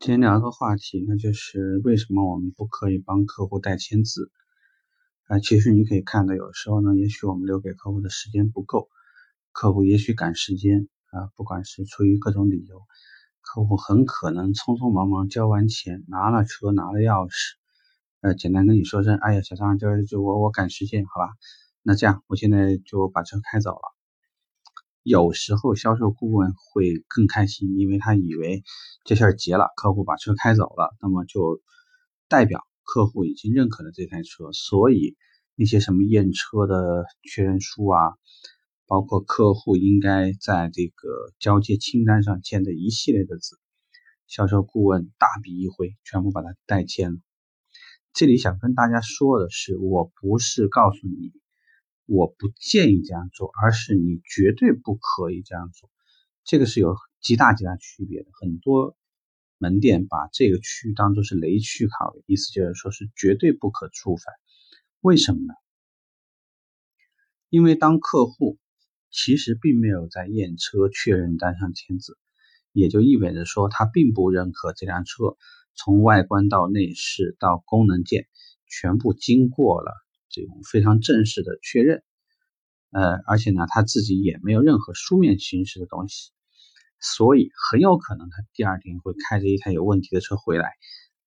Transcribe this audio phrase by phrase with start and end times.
[0.00, 4.32] 今天聊一个话题，那就是为什么我们不可以帮客户代签字？
[5.26, 8.88] 啊，其实你可以看到，有时候呢，也许我们留给客户的时间不够，
[9.52, 12.80] 客户也许赶时间啊，不管是出于各种理由，
[13.42, 17.56] 客户很可能匆匆忙忙交完钱，拿了车，拿了钥匙，
[18.22, 21.28] 呃，简单跟你说声，哎呀，小张，就就我我赶时间，好吧？
[21.82, 23.99] 那这样，我现在就把车开走了。
[25.10, 28.62] 有时候销售顾问会更开心，因为他以为
[29.04, 31.60] 这事儿结了，客户把车开走了，那么就
[32.28, 35.16] 代表客户已经认可了这台车，所以
[35.56, 37.98] 那些什么验车的确认书啊，
[38.86, 41.08] 包括客户应该在这个
[41.40, 43.58] 交接清单上签的一系列的字，
[44.28, 47.18] 销售顾问大笔一挥，全部把它代签了。
[48.12, 51.32] 这里想跟大家说的是，我不是告诉你。
[52.12, 55.88] 我不建议这样做，而是你绝对不可以这样做，
[56.42, 58.30] 这个是有极大极大区别的。
[58.40, 58.96] 很多
[59.58, 64.34] 门店把这个区域当做是雷区考虑，意思就是说是绝对不可触犯。
[65.00, 65.54] 为什么呢？
[67.48, 68.58] 因为当客户
[69.12, 72.18] 其实并没有在验车确认单上签字，
[72.72, 75.36] 也就意味着说他并不认可这辆车
[75.76, 78.26] 从外观到内饰到功能键
[78.66, 79.92] 全部经过了。
[80.30, 82.02] 这种非常正式的确认，
[82.92, 86.30] 呃，而且呢，他自己也没有任何书面形式的东西，
[87.00, 90.70] 所以很有可能他第二天会开着一台有问题的车回来，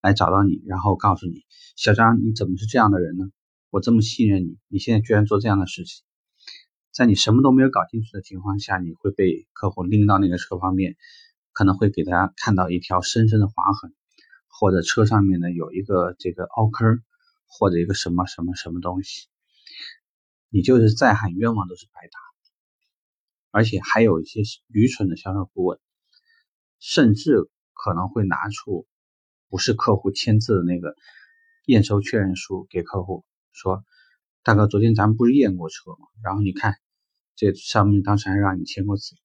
[0.01, 1.43] 来找到你，然后告诉你，
[1.75, 3.25] 小张，你怎么是这样的人呢？
[3.69, 6.05] 我这么信任你，你现在居然做这样的事情，
[6.91, 10.95] 在你什么都没有搞清楚的情况下，你会被客户拎到那个车方面，
[11.51, 13.93] 可能会给大家看到一条深深的划痕，
[14.47, 17.01] 或者车上面呢有一个这个凹坑。
[17.55, 19.27] 或者一个什么什么什么东西，
[20.49, 22.19] 你就是再喊冤枉都是白搭。
[23.51, 25.79] 而且还有一些愚蠢的销售顾问，
[26.79, 28.87] 甚至可能会拿出
[29.47, 30.95] 不是客户签字的那个
[31.65, 33.85] 验收确认书给客户，说
[34.41, 36.07] ：“大哥，昨天咱们不是验过车吗？
[36.23, 36.75] 然后你看
[37.35, 39.15] 这上面当时还让你签过字，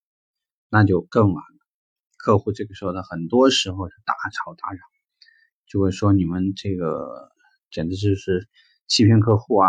[0.69, 1.59] 那就更完了。
[2.19, 4.81] 客户这个时候呢，很多时候是大吵大嚷，
[5.67, 7.33] 就会说你们这个。”
[7.71, 8.49] 简直就是
[8.87, 9.69] 欺骗客户啊，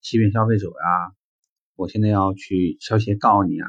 [0.00, 1.14] 欺骗消费者呀！
[1.76, 3.66] 我现在要去消协告你啊，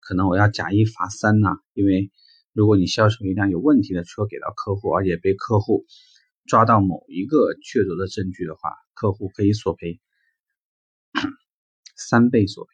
[0.00, 1.58] 可能我要假一罚三呐。
[1.72, 2.10] 因为
[2.52, 5.84] 如果你销售一辆有问题的车给到客户，而且被客户
[6.46, 10.00] 抓到某一个确凿的证据的话，客户可以索赔
[11.96, 12.70] 三倍索赔。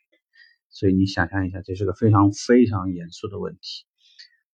[0.69, 3.87] 所以你想象一下，这是个非常非常严肃的问题。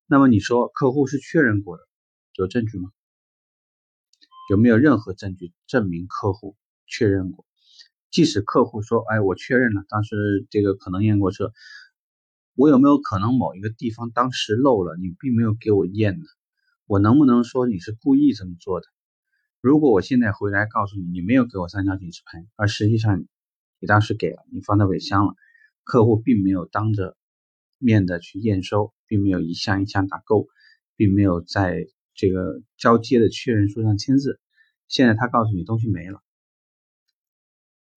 [0.06, 1.82] 那么你说客户是确认过的，
[2.34, 2.90] 有证据吗？
[4.48, 7.44] 有没有任何证据证明客户确认过？
[8.10, 11.53] 即使客户说：“哎，我确认了，当时这个可能验过车。”
[12.56, 16.25] 我有没有可能某一个地方当时漏了，你并没有给我验呢？
[16.87, 18.87] 我能不能说你是故意这么做的？
[19.60, 25.34] 如果我现在回来告诉你，你没有给我三角警示牌，而实际上你当时给了，你放在尾箱了，
[25.84, 27.19] 客户并没有当着
[27.76, 30.48] 面的去验收，并没有一项一项打勾，
[30.97, 31.87] 并没有在。
[32.18, 34.40] 这个交接的确认书上签字，
[34.88, 36.20] 现在他告诉你东西没了，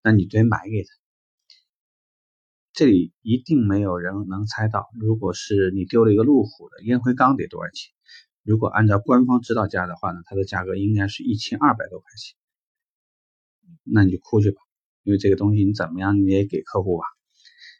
[0.00, 0.88] 那你得买给他。
[2.72, 7.92] 这里一定没有人能猜到，如果是你丢了一个路虎的烟灰缸得多少钱？
[8.44, 12.36] 如果按照官方指导价的话呢，它的价格应该是一千二百多块钱。
[13.82, 14.60] 那你就哭去吧，
[15.02, 17.04] 因为这个东西你怎么样你也给客户吧。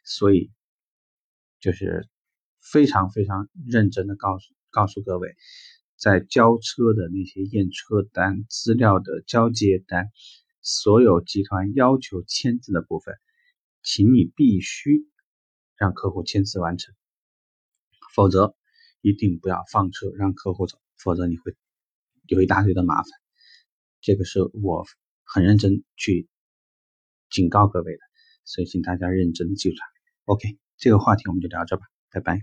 [0.03, 0.51] 所以
[1.61, 2.09] 就是
[2.59, 5.37] 非常非常认真的告诉告诉各位。
[5.95, 10.11] 在交车的那些验车单、资料的交接单，
[10.61, 13.15] 所有集团要求签字的部分，
[13.81, 15.07] 请你必须
[15.77, 16.93] 让客户签字完成，
[18.13, 18.55] 否则
[19.01, 21.55] 一定不要放车让客户走，否则你会
[22.27, 23.05] 有一大堆的麻烦。
[24.01, 24.85] 这个是我
[25.23, 26.27] 很认真去
[27.29, 27.99] 警告各位的，
[28.43, 29.75] 所以请大家认真记住。
[30.25, 32.41] OK，这个话题我们就聊这吧，拜拜。